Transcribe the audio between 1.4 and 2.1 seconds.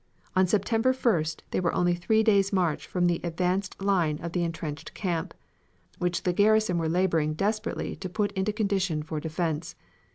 they were only